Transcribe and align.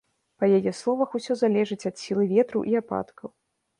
Па 0.43 0.47
яе 0.59 0.71
словах, 0.77 1.09
усё 1.19 1.37
залежыць 1.41 1.85
ад 1.91 1.95
сілы 2.05 2.23
ветру 2.35 2.59
і 2.73 2.79
ападкаў. 2.81 3.29